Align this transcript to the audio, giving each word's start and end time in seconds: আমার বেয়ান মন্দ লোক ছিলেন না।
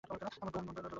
আমার 0.05 0.17
বেয়ান 0.21 0.35
মন্দ 0.41 0.57
লোক 0.67 0.75
ছিলেন 0.75 0.81
না। 0.85 0.89